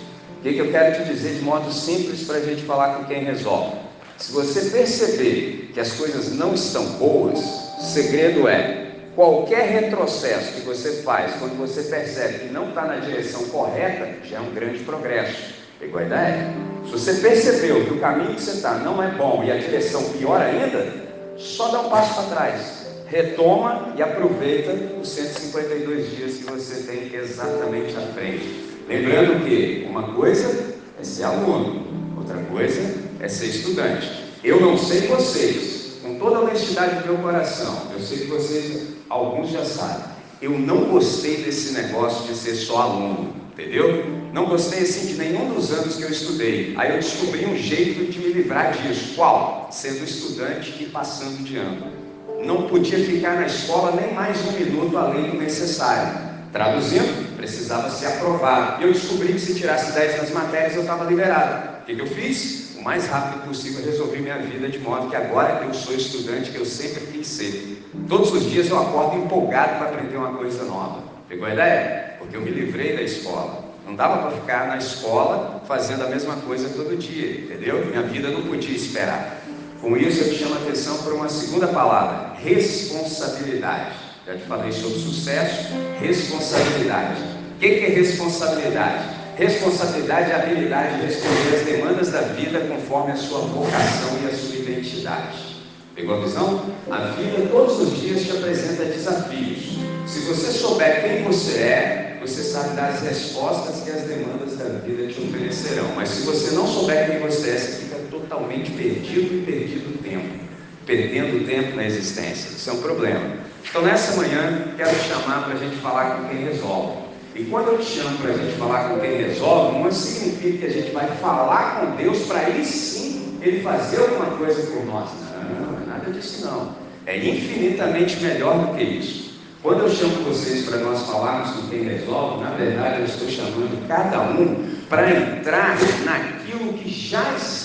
que, 0.45 0.53
que 0.53 0.59
eu 0.59 0.69
quero 0.69 0.95
te 0.95 1.09
dizer 1.09 1.37
de 1.37 1.41
modo 1.41 1.73
simples 1.73 2.21
para 2.21 2.35
a 2.35 2.41
gente 2.41 2.61
falar 2.61 2.97
com 2.97 3.05
quem 3.05 3.23
resolve? 3.23 3.77
Se 4.17 4.31
você 4.31 4.69
perceber 4.69 5.71
que 5.73 5.79
as 5.79 5.93
coisas 5.93 6.33
não 6.33 6.53
estão 6.53 6.85
boas, 6.99 7.39
o 7.79 7.83
segredo 7.83 8.47
é 8.47 8.91
qualquer 9.15 9.67
retrocesso 9.69 10.53
que 10.53 10.61
você 10.61 11.01
faz 11.01 11.33
quando 11.39 11.57
você 11.57 11.81
percebe 11.83 12.39
que 12.39 12.53
não 12.53 12.69
está 12.69 12.85
na 12.85 12.97
direção 12.97 13.45
correta, 13.45 14.07
já 14.23 14.37
é 14.37 14.39
um 14.39 14.53
grande 14.53 14.83
progresso. 14.83 15.55
Pegou 15.79 15.99
a 15.99 16.03
ideia? 16.03 16.53
Se 16.85 16.91
você 16.91 17.13
percebeu 17.15 17.83
que 17.83 17.93
o 17.93 17.99
caminho 17.99 18.35
que 18.35 18.41
você 18.41 18.51
está 18.51 18.75
não 18.75 19.01
é 19.01 19.07
bom 19.07 19.43
e 19.43 19.51
a 19.51 19.57
direção 19.57 20.03
pior 20.11 20.39
ainda, 20.39 20.93
só 21.37 21.69
dá 21.69 21.81
um 21.81 21.89
passo 21.89 22.13
para 22.13 22.35
trás. 22.35 22.74
Retoma 23.07 23.93
e 23.95 24.01
aproveita 24.01 24.73
os 24.99 25.09
152 25.09 26.15
dias 26.15 26.37
que 26.37 26.43
você 26.43 26.83
tem 26.83 27.13
exatamente 27.13 27.95
à 27.95 28.01
frente. 28.13 28.65
Lembrando 28.87 29.45
que 29.45 29.85
uma 29.89 30.13
coisa 30.13 30.75
é 30.99 31.03
ser 31.03 31.23
aluno, 31.23 32.15
outra 32.17 32.37
coisa 32.43 32.81
é 33.19 33.27
ser 33.27 33.47
estudante. 33.47 34.25
Eu 34.43 34.59
não 34.59 34.77
sei 34.77 35.07
vocês, 35.07 35.99
com 36.01 36.17
toda 36.17 36.37
a 36.37 36.41
honestidade 36.41 37.01
do 37.01 37.13
meu 37.13 37.17
coração, 37.17 37.89
eu 37.93 37.99
sei 37.99 38.19
que 38.19 38.25
vocês, 38.25 38.95
alguns 39.09 39.49
já 39.49 39.63
sabem, 39.63 40.05
eu 40.41 40.51
não 40.51 40.85
gostei 40.85 41.37
desse 41.37 41.73
negócio 41.73 42.27
de 42.27 42.37
ser 42.37 42.55
só 42.55 42.81
aluno, 42.81 43.35
entendeu? 43.53 44.05
Não 44.33 44.45
gostei 44.45 44.81
assim 44.81 45.07
de 45.07 45.13
nenhum 45.13 45.53
dos 45.53 45.71
anos 45.71 45.95
que 45.95 46.03
eu 46.03 46.09
estudei. 46.09 46.73
Aí 46.75 46.91
eu 46.91 46.97
descobri 46.97 47.45
um 47.45 47.55
jeito 47.55 48.11
de 48.11 48.19
me 48.19 48.33
livrar 48.33 48.73
disso. 48.73 49.13
Qual? 49.15 49.69
Sendo 49.71 50.03
estudante 50.03 50.75
e 50.83 50.87
passando 50.87 51.43
de 51.43 51.55
ano. 51.55 52.04
Não 52.43 52.67
podia 52.67 52.99
ficar 52.99 53.35
na 53.35 53.45
escola 53.45 53.99
nem 53.99 54.13
mais 54.13 54.45
um 54.45 54.51
minuto 54.51 54.97
além 54.97 55.31
do 55.31 55.37
necessário. 55.37 56.25
Traduzindo, 56.51 57.35
precisava 57.35 57.89
ser 57.89 58.07
aprovado. 58.07 58.83
Eu 58.83 58.91
descobri 58.91 59.33
que 59.33 59.39
se 59.39 59.55
tirasse 59.55 59.91
10 59.93 60.17
nas 60.17 60.31
matérias 60.31 60.75
eu 60.75 60.81
estava 60.81 61.05
liberado. 61.05 61.81
O 61.81 61.85
que, 61.85 61.95
que 61.95 62.01
eu 62.01 62.07
fiz? 62.07 62.75
O 62.77 62.83
mais 62.83 63.07
rápido 63.07 63.47
possível 63.47 63.83
resolvi 63.83 64.19
minha 64.19 64.37
vida 64.37 64.67
de 64.69 64.79
modo 64.79 65.09
que 65.09 65.15
agora 65.15 65.57
que 65.57 65.65
eu 65.65 65.73
sou 65.73 65.95
estudante, 65.95 66.51
que 66.51 66.57
eu 66.57 66.65
sempre 66.65 67.05
quis 67.07 67.27
ser. 67.27 67.89
Todos 68.07 68.31
os 68.31 68.43
dias 68.43 68.69
eu 68.69 68.79
acordo 68.79 69.17
empolgado 69.17 69.77
para 69.77 69.89
aprender 69.89 70.17
uma 70.17 70.33
coisa 70.33 70.63
nova. 70.63 71.03
Pegou 71.27 71.47
a 71.47 71.53
ideia? 71.53 72.15
Porque 72.19 72.35
eu 72.35 72.41
me 72.41 72.51
livrei 72.51 72.95
da 72.95 73.01
escola. 73.01 73.65
Não 73.85 73.95
dava 73.95 74.23
para 74.23 74.31
ficar 74.31 74.67
na 74.67 74.77
escola 74.77 75.61
fazendo 75.67 76.03
a 76.03 76.07
mesma 76.07 76.35
coisa 76.37 76.69
todo 76.69 76.97
dia, 76.97 77.41
entendeu? 77.41 77.85
Minha 77.85 78.01
vida 78.01 78.29
não 78.29 78.43
podia 78.43 78.75
esperar. 78.75 79.41
Com 79.85 79.95
isso 79.95 80.23
eu 80.23 80.29
te 80.29 80.39
chamo 80.39 80.55
a 80.55 80.57
atenção 80.57 80.97
para 80.97 81.13
uma 81.13 81.29
segunda 81.29 81.67
palavra: 81.67 82.33
responsabilidade. 82.43 83.91
Já 84.25 84.33
te 84.33 84.41
falei 84.45 84.71
sobre 84.71 84.97
sucesso, 84.97 85.67
responsabilidade. 86.01 87.21
O 87.55 87.59
que 87.59 87.67
é 87.67 87.89
responsabilidade? 87.89 89.03
Responsabilidade 89.37 90.31
é 90.31 90.33
a 90.33 90.41
habilidade 90.41 90.95
de 90.95 91.05
responder 91.05 91.55
às 91.55 91.65
demandas 91.65 92.11
da 92.11 92.21
vida 92.21 92.61
conforme 92.61 93.11
a 93.11 93.15
sua 93.15 93.41
vocação 93.41 94.17
e 94.23 94.27
a 94.27 94.35
sua 94.35 94.55
identidade. 94.55 95.55
Pegou 95.93 96.15
a 96.15 96.21
visão? 96.21 96.65
A 96.89 96.97
vida 97.11 97.47
todos 97.51 97.79
os 97.79 98.01
dias 98.01 98.23
te 98.23 98.31
apresenta 98.31 98.85
desafios. 98.85 99.77
Se 100.07 100.19
você 100.21 100.51
souber 100.51 101.03
quem 101.03 101.23
você 101.25 101.59
é, 101.59 102.17
você 102.19 102.41
sabe 102.41 102.75
dar 102.75 102.87
as 102.87 103.01
respostas 103.03 103.83
que 103.83 103.91
as 103.91 104.01
demandas 104.01 104.57
da 104.57 104.79
vida 104.79 105.13
te 105.13 105.21
oferecerão. 105.21 105.89
Mas 105.95 106.09
se 106.09 106.21
você 106.21 106.55
não 106.55 106.65
souber 106.65 107.11
quem 107.11 107.19
você 107.19 107.51
é, 107.51 107.57
você 107.57 107.83
fica 107.83 107.94
totalmente 108.27 108.71
perdido 108.71 109.35
e 109.35 109.43
perdido 109.45 110.03
tempo. 110.03 110.45
Perdendo 110.85 111.45
tempo 111.47 111.75
na 111.75 111.85
existência. 111.85 112.49
Isso 112.49 112.69
é 112.69 112.73
um 112.73 112.81
problema. 112.81 113.21
Então, 113.67 113.81
nessa 113.81 114.15
manhã, 114.15 114.73
quero 114.77 114.91
te 114.91 115.07
chamar 115.07 115.45
para 115.45 115.53
a 115.53 115.57
gente 115.57 115.75
falar 115.77 116.17
com 116.17 116.27
quem 116.29 116.45
resolve. 116.45 117.05
E 117.35 117.43
quando 117.45 117.67
eu 117.69 117.77
te 117.79 117.85
chamo 117.85 118.17
para 118.19 118.31
a 118.31 118.37
gente 118.37 118.57
falar 118.57 118.89
com 118.89 118.99
quem 118.99 119.17
resolve, 119.17 119.79
não 119.79 119.91
significa 119.91 120.57
que 120.59 120.65
a 120.65 120.69
gente 120.69 120.91
vai 120.91 121.07
falar 121.17 121.79
com 121.79 121.95
Deus 121.97 122.19
para 122.19 122.39
aí 122.39 122.63
sim 122.63 123.37
Ele 123.41 123.61
fazer 123.61 124.01
alguma 124.01 124.37
coisa 124.37 124.71
por 124.71 124.85
nós. 124.85 125.09
Não, 125.33 125.71
não 125.71 125.81
é 125.81 125.85
nada 125.85 126.11
disso 126.11 126.45
não. 126.45 126.75
É 127.05 127.17
infinitamente 127.17 128.21
melhor 128.21 128.57
do 128.59 128.77
que 128.77 128.83
isso. 128.83 129.35
Quando 129.61 129.81
eu 129.81 129.89
chamo 129.89 130.23
vocês 130.23 130.65
para 130.65 130.77
nós 130.77 131.01
falarmos 131.07 131.49
com 131.55 131.67
quem 131.67 131.83
resolve, 131.83 132.43
na 132.43 132.51
verdade 132.51 132.99
eu 132.99 133.05
estou 133.05 133.27
chamando 133.27 133.87
cada 133.87 134.21
um 134.21 134.63
para 134.87 135.11
entrar 135.11 135.75
naquilo 136.05 136.73
que 136.73 136.89
já 136.89 137.33
está 137.33 137.64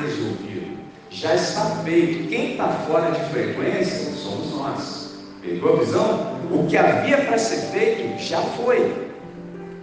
resolvido, 0.00 0.78
já 1.10 1.34
está 1.34 1.64
feito. 1.84 2.28
Quem 2.28 2.52
está 2.52 2.68
fora 2.86 3.10
de 3.10 3.28
frequência 3.30 4.12
somos 4.12 4.52
nós. 4.52 5.18
Pegou 5.42 5.76
a 5.76 5.80
visão? 5.80 6.38
O 6.50 6.66
que 6.68 6.76
havia 6.76 7.18
para 7.18 7.38
ser 7.38 7.72
feito 7.72 8.22
já 8.22 8.40
foi. 8.40 9.08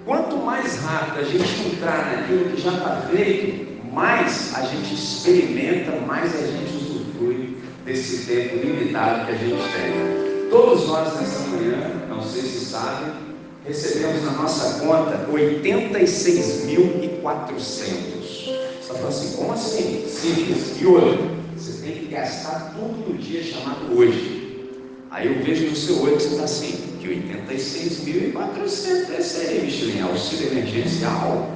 Quanto 0.06 0.38
mais 0.38 0.78
rápido 0.84 1.20
a 1.20 1.24
gente 1.24 1.68
entrar 1.68 2.16
naquilo 2.16 2.52
que 2.52 2.62
já 2.62 2.72
está 2.74 3.02
feito, 3.12 3.66
mais 3.92 4.54
a 4.56 4.62
gente 4.62 4.94
experimenta, 4.94 5.92
mais 6.06 6.34
a 6.36 6.46
gente 6.46 6.76
usufrui 6.76 7.58
desse 7.86 8.26
tempo 8.26 8.58
limitado 8.58 9.26
que 9.26 9.32
a 9.32 9.36
gente 9.36 9.64
tem. 9.74 9.96
Todos 10.50 10.88
nós 10.88 11.14
nessa 11.16 11.40
manhã, 11.48 11.90
não 12.08 12.22
sei 12.22 12.44
se 12.44 12.66
sabem, 12.66 13.14
recebemos 13.66 14.24
na 14.24 14.32
nossa 14.32 14.80
conta 14.80 15.28
86.400. 15.32 18.25
Você 18.86 18.94
falando 18.94 19.08
assim, 19.08 19.36
como 19.36 19.52
assim? 19.52 20.06
Simples. 20.08 20.80
E 20.80 20.86
hoje? 20.86 21.18
Você 21.58 21.82
tem 21.82 21.94
que 21.94 22.06
gastar 22.06 22.76
tudo 22.76 23.10
no 23.10 23.18
dia 23.18 23.42
chamado 23.42 23.98
hoje. 23.98 24.70
Aí 25.10 25.26
eu 25.26 25.44
vejo 25.44 25.72
no 25.72 25.76
seu 25.76 26.04
olho 26.04 26.18
que 26.18 26.24
você 26.24 26.30
está 26.30 26.44
assim, 26.44 26.96
que 27.00 27.08
86.400 27.08 29.08
deve 29.08 29.24
ser 29.24 29.64
Michelin, 29.64 30.02
auxílio 30.02 30.52
emergencial. 30.52 31.50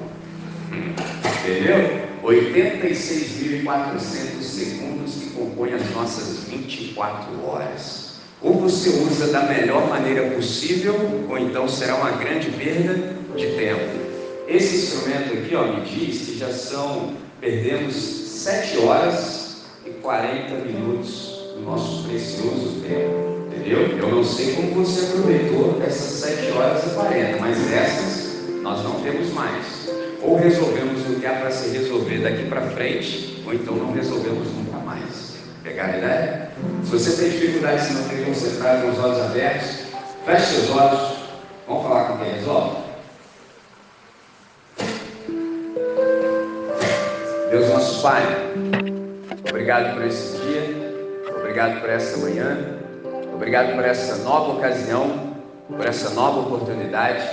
Entendeu? 0.71 1.99
86.400 2.23 4.41
segundos 4.41 5.13
que 5.13 5.29
compõem 5.29 5.73
as 5.73 5.87
nossas 5.91 6.45
24 6.45 7.45
horas. 7.45 8.15
Ou 8.41 8.55
você 8.55 8.89
usa 8.89 9.27
da 9.27 9.43
melhor 9.43 9.87
maneira 9.87 10.31
possível, 10.31 10.95
ou 11.29 11.37
então 11.37 11.67
será 11.67 11.93
uma 11.95 12.09
grande 12.11 12.49
perda 12.49 13.15
de 13.35 13.45
tempo. 13.55 14.08
Esse 14.49 14.77
instrumento 14.77 15.31
aqui 15.33 15.55
ó, 15.55 15.63
me 15.63 15.81
diz 15.81 16.25
que 16.25 16.39
já 16.39 16.51
são, 16.51 17.13
perdemos 17.39 17.93
7 17.93 18.79
horas 18.79 19.57
e 19.85 19.91
40 19.91 20.55
minutos 20.65 21.53
do 21.53 21.61
nosso 21.61 22.03
precioso 22.07 22.81
tempo. 22.81 23.45
Entendeu? 23.45 23.95
Eu 23.99 24.09
não 24.09 24.23
sei 24.23 24.55
como 24.55 24.83
você 24.83 25.05
aproveitou 25.05 25.79
essas 25.85 26.31
7 26.31 26.51
horas 26.53 26.83
e 26.83 26.89
40, 26.95 27.37
mas 27.39 27.71
essas 27.71 28.29
nós 28.63 28.83
não 28.83 28.99
temos 29.01 29.31
mais. 29.33 29.87
Ou 30.23 30.35
resolvemos 30.35 31.07
o 31.07 31.19
que 31.19 31.27
há 31.27 31.33
para 31.33 31.51
se 31.51 31.69
resolver 31.69 32.17
daqui 32.17 32.49
para 32.49 32.61
frente, 32.71 33.43
ou 33.45 33.53
então 33.53 33.75
não 33.75 33.93
resolvemos 33.93 34.47
nunca 34.47 34.77
mais. 34.79 35.35
Pegar 35.63 35.85
a 35.85 35.97
ideia? 35.99 36.51
Se 36.85 36.89
você 36.89 37.21
tem 37.21 37.29
dificuldade, 37.29 37.85
se 37.85 37.93
não 37.93 38.03
tem 38.09 38.25
concentrado 38.25 38.81
com 38.81 38.89
os 38.93 38.97
olhos 38.97 39.21
abertos, 39.21 39.69
feche 40.25 40.55
seus 40.55 40.71
olhos. 40.71 41.19
Vamos 41.67 41.83
falar 41.83 42.05
com 42.05 42.17
quem 42.17 42.33
resolve? 42.33 42.68
Pai, 48.01 48.23
obrigado 49.49 49.95
por 49.95 50.05
esse 50.05 50.37
dia, 50.37 51.35
obrigado 51.37 51.81
por 51.81 51.89
essa 51.89 52.17
manhã. 52.17 52.79
Obrigado 53.39 53.73
por 53.73 53.85
essa 53.85 54.17
nova 54.17 54.51
ocasião, 54.51 55.33
por 55.67 55.85
essa 55.85 56.09
nova 56.09 56.41
oportunidade, 56.41 57.23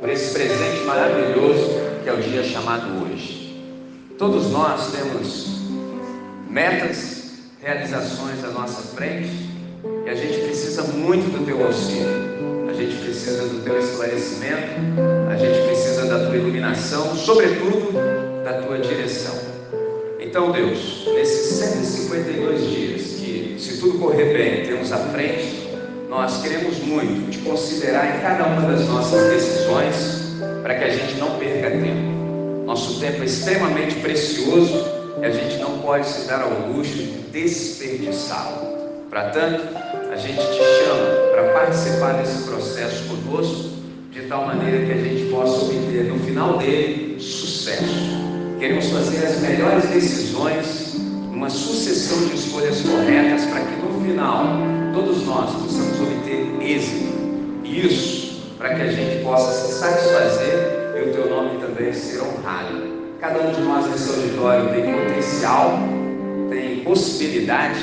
por 0.00 0.08
esse 0.08 0.32
presente 0.32 0.84
maravilhoso 0.84 1.70
que 2.02 2.08
é 2.08 2.12
o 2.12 2.18
dia 2.18 2.44
chamado 2.44 3.04
hoje. 3.04 3.60
Todos 4.16 4.50
nós 4.52 4.92
temos 4.92 5.60
metas, 6.48 7.32
realizações 7.60 8.44
à 8.44 8.48
nossa 8.48 8.94
frente 8.94 9.50
e 10.06 10.08
a 10.08 10.14
gente 10.14 10.38
precisa 10.42 10.84
muito 10.84 11.36
do 11.36 11.44
teu 11.44 11.66
auxílio, 11.66 12.68
a 12.70 12.74
gente 12.74 12.96
precisa 13.02 13.48
do 13.48 13.64
teu 13.64 13.78
esclarecimento, 13.80 14.80
a 15.28 15.36
gente 15.36 15.66
precisa 15.66 16.06
da 16.06 16.26
tua 16.26 16.36
iluminação, 16.36 17.16
sobretudo 17.16 17.92
da 18.44 18.62
tua 18.62 18.78
direção. 18.78 19.51
Então, 20.32 20.50
Deus, 20.50 21.06
nesses 21.14 21.58
152 21.58 22.70
dias, 22.70 23.02
que 23.20 23.54
se 23.58 23.78
tudo 23.78 23.98
correr 23.98 24.32
bem, 24.32 24.64
temos 24.64 24.90
à 24.90 24.96
frente, 24.96 25.68
nós 26.08 26.40
queremos 26.40 26.78
muito 26.78 27.30
te 27.30 27.36
considerar 27.40 28.16
em 28.16 28.22
cada 28.22 28.46
uma 28.46 28.62
das 28.62 28.88
nossas 28.88 29.30
decisões, 29.30 30.32
para 30.62 30.74
que 30.76 30.84
a 30.84 30.88
gente 30.88 31.16
não 31.16 31.38
perca 31.38 31.72
tempo. 31.72 32.64
Nosso 32.64 32.98
tempo 32.98 33.20
é 33.20 33.26
extremamente 33.26 33.96
precioso 33.96 34.82
e 35.20 35.26
a 35.26 35.30
gente 35.30 35.58
não 35.58 35.80
pode 35.80 36.06
se 36.06 36.26
dar 36.26 36.40
ao 36.40 36.72
luxo 36.72 36.94
de 36.94 37.08
desperdiçá-lo. 37.30 39.04
Para 39.10 39.28
tanto, 39.28 39.76
a 40.10 40.16
gente 40.16 40.38
te 40.38 40.86
chama 40.86 41.30
para 41.30 41.52
participar 41.52 42.12
desse 42.14 42.44
processo 42.44 43.04
conosco, 43.04 43.68
de 44.10 44.22
tal 44.22 44.46
maneira 44.46 44.86
que 44.86 44.92
a 44.92 44.96
gente 44.96 45.30
possa 45.30 45.66
obter 45.66 46.04
no 46.04 46.18
final 46.20 46.56
dele 46.56 47.20
sucesso. 47.20 48.21
Queremos 48.62 48.90
fazer 48.90 49.26
as 49.26 49.40
melhores 49.40 49.88
decisões, 49.88 50.94
uma 51.32 51.50
sucessão 51.50 52.28
de 52.28 52.36
escolhas 52.36 52.80
corretas, 52.80 53.44
para 53.46 53.58
que 53.62 53.74
no 53.74 54.00
final 54.04 54.56
todos 54.94 55.26
nós 55.26 55.50
possamos 55.50 56.00
obter 56.00 56.46
êxito. 56.60 57.12
Isso 57.64 58.54
para 58.56 58.76
que 58.76 58.82
a 58.82 58.92
gente 58.92 59.24
possa 59.24 59.66
se 59.66 59.80
satisfazer 59.80 60.94
e 60.96 61.08
o 61.08 61.12
teu 61.12 61.28
nome 61.28 61.58
também 61.58 61.92
ser 61.92 62.20
honrado. 62.20 63.16
Cada 63.20 63.40
um 63.40 63.50
de 63.50 63.62
nós 63.62 63.90
nesse 63.90 64.08
auditório 64.08 64.68
tem 64.68 64.92
potencial, 64.92 65.80
tem 66.48 66.84
possibilidade 66.84 67.80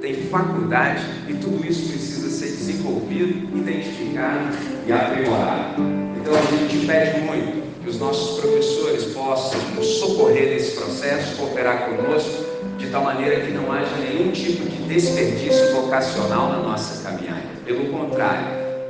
tem 0.00 0.14
faculdade 0.28 1.04
e 1.28 1.34
tudo 1.34 1.64
isso 1.64 1.88
precisa 1.88 2.30
ser 2.30 2.56
desenvolvido, 2.56 3.56
identificado 3.56 4.56
e 4.88 4.92
aprimorado. 4.92 5.82
Então 6.18 6.34
a 6.34 6.40
gente 6.56 6.84
pede 6.84 7.20
muito 7.20 7.69
que 7.82 7.88
os 7.88 7.98
nossos 7.98 8.40
professores 8.40 9.04
possam 9.06 9.58
nos 9.74 9.86
socorrer 9.86 10.50
nesse 10.50 10.76
processo, 10.76 11.36
cooperar 11.36 11.86
conosco, 11.86 12.44
de 12.76 12.88
tal 12.88 13.04
maneira 13.04 13.40
que 13.40 13.52
não 13.52 13.72
haja 13.72 13.96
nenhum 13.96 14.30
tipo 14.32 14.68
de 14.68 14.82
desperdício 14.84 15.72
vocacional 15.74 16.48
na 16.50 16.58
nossa 16.58 17.02
caminhada. 17.02 17.42
Pelo 17.64 17.86
contrário, 17.90 18.46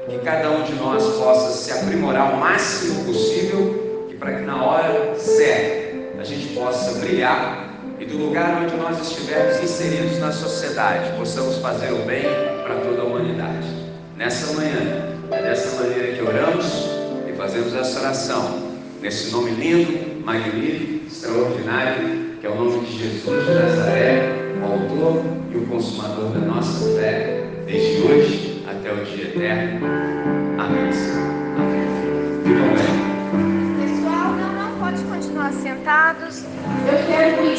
que 0.08 0.18
cada 0.18 0.50
um 0.50 0.62
de 0.62 0.74
nós 0.74 1.04
possa 1.16 1.52
se 1.52 1.72
aprimorar 1.72 2.34
o 2.34 2.36
máximo 2.38 3.04
possível 3.04 4.08
e 4.10 4.14
para 4.14 4.34
que 4.34 4.42
na 4.42 4.64
hora 4.64 5.14
certa 5.16 6.20
a 6.20 6.24
gente 6.24 6.54
possa 6.54 6.98
brilhar 6.98 7.70
e 7.98 8.04
do 8.04 8.16
lugar 8.16 8.62
onde 8.62 8.74
nós 8.76 9.00
estivermos 9.00 9.62
inseridos 9.62 10.18
na 10.18 10.32
sociedade, 10.32 11.16
possamos 11.18 11.56
fazer 11.58 11.92
o 11.92 12.04
bem 12.06 12.22
para 12.64 12.76
toda 12.76 13.02
a 13.02 13.04
humanidade. 13.04 13.66
Nessa 14.16 14.54
manhã, 14.54 15.16
é 15.30 15.42
dessa 15.42 15.82
maneira 15.82 16.16
que 16.16 16.22
oramos 16.22 16.66
e 17.28 17.32
fazemos 17.36 17.74
essa 17.74 18.00
oração, 18.00 18.69
nesse 19.00 19.32
nome 19.32 19.50
lindo, 19.52 20.24
magnífico, 20.24 21.06
extraordinário, 21.06 22.36
que 22.40 22.46
é 22.46 22.50
o 22.50 22.54
nome 22.54 22.86
de 22.86 22.98
Jesus 22.98 23.46
de 23.46 23.54
Nazaré, 23.54 24.54
o 24.60 24.64
autor 24.64 25.24
e 25.50 25.56
o 25.56 25.66
consumador 25.66 26.30
da 26.30 26.40
nossa 26.40 26.84
fé, 26.96 27.44
desde 27.66 28.02
hoje 28.02 28.64
até 28.68 28.92
o 28.92 29.04
dia 29.04 29.24
eterno. 29.24 29.86
Amém. 30.58 30.90
Amém. 31.56 31.80
Pessoal, 33.80 34.32
não, 34.32 34.52
não 34.52 34.78
pode 34.78 35.02
continuar 35.04 35.52
sentados. 35.52 36.44
Eu 36.86 37.06
quero 37.06 37.50